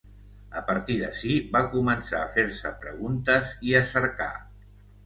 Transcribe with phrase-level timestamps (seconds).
[0.61, 4.33] A partir d’ací, va començar a fer-se preguntes i a cercar.